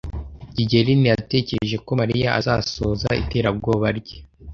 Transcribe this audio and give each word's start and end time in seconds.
kigeli 0.53 0.91
ntiyatekereje 1.01 1.77
ko 1.85 1.91
Mariya 2.01 2.27
azasohoza 2.39 3.09
iterabwoba 3.23 3.87
rye. 3.99 4.17